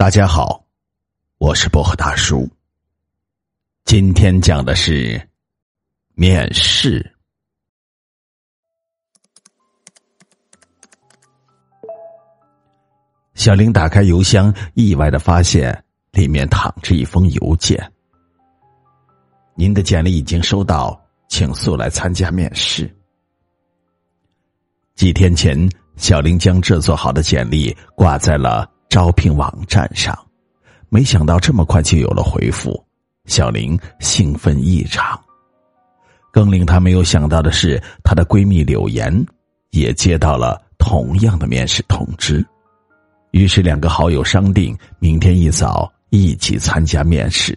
[0.00, 0.64] 大家好，
[1.36, 2.48] 我是薄荷大叔。
[3.84, 5.28] 今天讲的是
[6.14, 7.14] 面试。
[13.34, 17.92] 小林打开邮箱，意外的发现里面躺着一封邮件。
[19.54, 20.98] 您的简历已经收到，
[21.28, 22.90] 请速来参加面试。
[24.94, 28.66] 几天前，小林将制作好的简历挂在了。
[28.90, 30.18] 招聘网站上，
[30.88, 32.84] 没想到这么快就有了回复，
[33.24, 35.18] 小玲兴奋异常。
[36.32, 39.24] 更令她没有想到的是，她的闺蜜柳岩
[39.70, 42.44] 也接到了同样的面试通知，
[43.30, 47.56] 于是两个好友商定明天一早一起参加面试。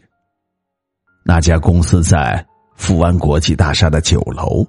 [1.25, 4.63] 那家公司在富安国际大厦的九楼，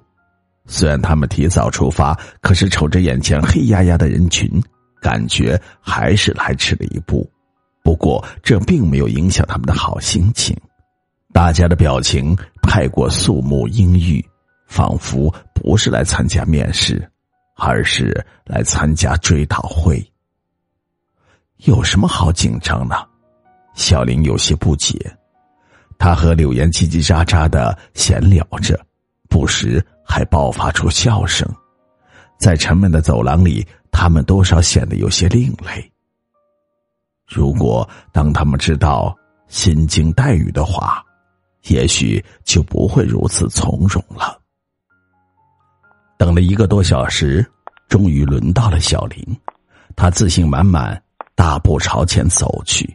[0.65, 4.49] 虽然他们提早出发，可是瞅着眼前黑压压的人群。
[5.05, 7.29] 感觉还是来迟了一步，
[7.83, 10.57] 不过这并没有影响他们的好心情。
[11.31, 14.25] 大家的表情太过肃穆阴郁，
[14.67, 17.07] 仿佛不是来参加面试，
[17.55, 20.03] 而是来参加追悼会。
[21.57, 23.07] 有什么好紧张的？
[23.75, 25.15] 小林有些不解。
[25.99, 28.83] 他和柳岩叽叽喳喳的闲聊着，
[29.29, 31.47] 不时还爆发出笑声。
[32.39, 33.63] 在沉闷的走廊里。
[33.97, 35.89] 他们多少显得有些另类。
[37.25, 39.15] 如果当他们知道
[39.47, 41.01] 心惊待遇的话，
[41.69, 44.37] 也许就不会如此从容了。
[46.17, 47.43] 等了一个多小时，
[47.87, 49.25] 终于轮到了小林，
[49.95, 51.01] 他自信满满，
[51.33, 52.93] 大步朝前走去。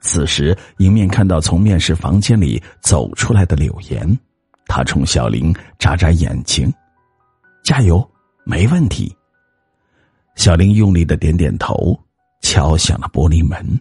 [0.00, 4.18] 此时，迎面看到从面试房间里走出来的柳岩，
[4.66, 6.72] 他冲小林眨眨眼睛
[7.64, 8.08] ：“加油，
[8.44, 9.12] 没问题。”
[10.40, 11.94] 小林用力的点点头，
[12.40, 13.78] 敲响了玻璃门。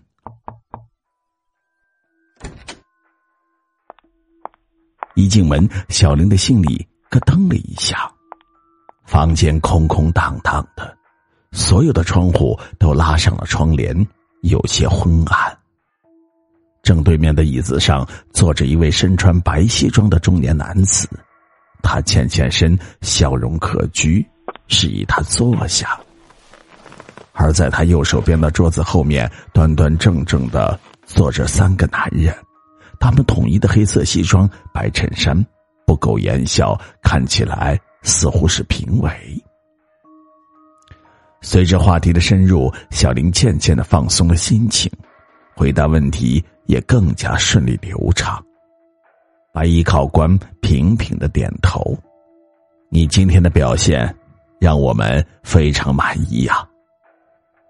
[5.16, 8.12] 一进门，小林的心里咯噔了一下。
[9.06, 10.98] 房间空空荡荡的，
[11.54, 13.96] 所有的窗户都拉上了窗帘，
[14.42, 15.58] 有些昏暗。
[16.84, 21.08] 正对面的椅子上坐着一位身穿白西装的中年男子，
[21.82, 24.22] 他欠欠身，笑容可掬，
[24.68, 25.98] 示意他坐下。
[27.42, 32.36] 而在他右手边的桌子后面，端端正正的坐着三个男人，
[33.00, 35.42] 他们统一的黑色西装、白衬衫，
[35.88, 39.10] 不苟言笑，看起来似乎是评委。
[41.40, 44.92] 随着话题的深入，小林渐渐的放松了心情，
[45.56, 48.44] 回答问题也更加顺利流畅。
[49.54, 51.98] 白衣考官频频的点头
[52.92, 54.14] ：“你今天的表现，
[54.60, 56.68] 让我们非常满意呀。”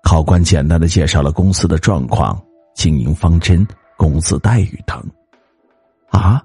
[0.09, 2.41] 考官简单的介绍了公司的状况、
[2.73, 3.63] 经营方针、
[3.95, 4.99] 工资待遇等。
[6.09, 6.43] 啊，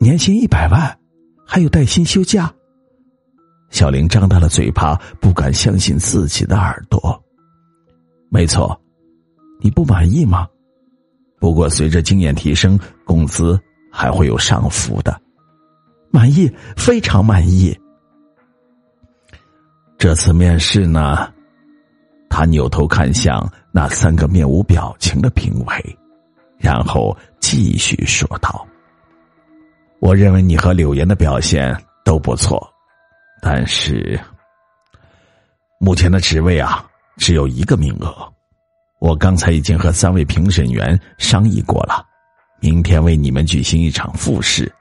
[0.00, 0.98] 年薪一百万，
[1.46, 2.50] 还有带薪休假。
[3.68, 7.22] 小玲张大了嘴巴，不敢相信自己的耳朵。
[8.30, 8.80] 没错，
[9.60, 10.48] 你不满意吗？
[11.38, 13.60] 不过随着经验提升，工资
[13.92, 15.20] 还会有上浮的。
[16.10, 17.78] 满意，非常满意。
[19.98, 21.30] 这次面试呢？
[22.34, 25.98] 他扭头看向那三个面无表情的评委，
[26.56, 28.66] 然后继续说道
[30.00, 31.76] ：“我认为你和柳岩的表现
[32.06, 32.66] 都不错，
[33.42, 34.18] 但是
[35.78, 36.82] 目前的职位啊
[37.18, 38.32] 只有一个名额。
[38.98, 42.02] 我刚才已经和三位评审员商议过了，
[42.60, 44.72] 明天为你们举行一场复试，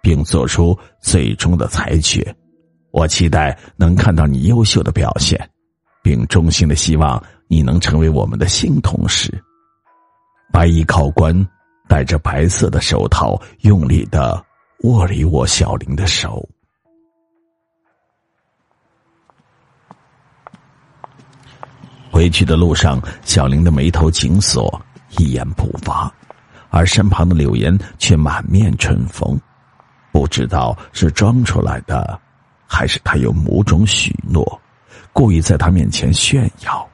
[0.00, 2.34] 并做出最终的裁决。
[2.90, 5.38] 我期待能看到你优秀的表现。”
[6.06, 9.28] 并衷心的希望你能成为我们的新同事。
[10.52, 11.34] 白衣考官
[11.88, 14.40] 戴着白色的手套，用力的
[14.84, 16.48] 握了一握小林的手。
[22.08, 24.80] 回去的路上，小林的眉头紧锁，
[25.18, 26.08] 一言不发，
[26.70, 29.36] 而身旁的柳岩却满面春风。
[30.12, 32.16] 不知道是装出来的，
[32.64, 34.62] 还是他有某种许诺。
[35.16, 36.86] 故意在他面前炫耀，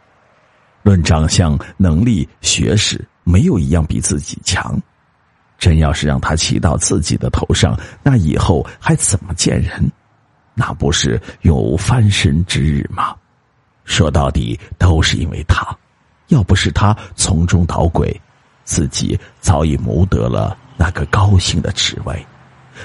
[0.84, 4.80] 论长相、能力、学识，没有一样比自己强。
[5.58, 9.90] 真要是让他骑到自己的头上，那以后还怎么见人？
[10.54, 13.12] 那不是有翻身之日吗？
[13.84, 15.66] 说到底，都是因为他。
[16.28, 18.18] 要不是他从中捣鬼，
[18.62, 22.24] 自己早已谋得了那个高兴的职位。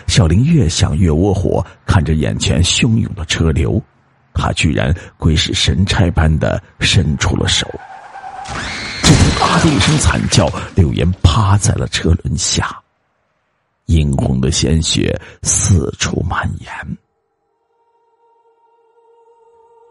[0.08, 3.80] 小林越想越窝火，看着眼前汹涌的车流。
[4.38, 7.68] 他居然鬼使神差般的伸出了手，
[9.42, 9.60] 啊！
[9.64, 12.80] 的一声惨叫，柳岩趴在了车轮下，
[13.88, 16.98] 殷红的鲜血四处蔓延。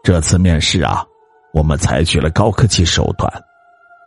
[0.03, 1.05] 这次面试啊，
[1.53, 3.29] 我们采取了高科技手段，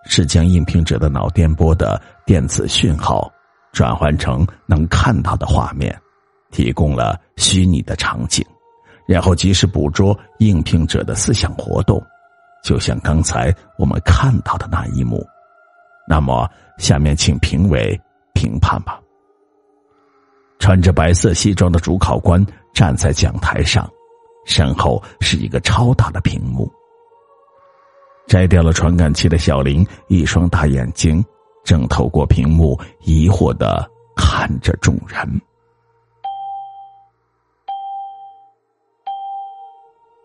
[0.06, 3.31] 是将应聘者的脑电波的电子讯号
[3.72, 5.94] 转换成能看到的画面，
[6.50, 8.44] 提供了虚拟的场景，
[9.10, 12.00] 然后及时捕捉应聘者的思想活动。
[12.62, 15.26] 就像刚才我们看到的那一幕，
[16.06, 16.48] 那么
[16.78, 18.00] 下面请评委
[18.34, 19.00] 评判吧。
[20.60, 23.90] 穿着白色西装的主考官站在讲台上，
[24.46, 26.70] 身后是一个超大的屏幕。
[28.28, 31.24] 摘掉了传感器的小林，一双大眼睛
[31.64, 35.26] 正透过屏幕疑惑的看着众人。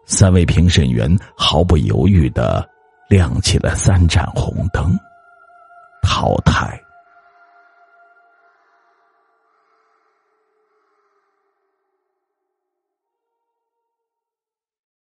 [0.06, 2.68] 三位评审员毫不犹豫的
[3.10, 4.98] 亮起了三盏红灯，
[6.02, 6.85] 淘汰。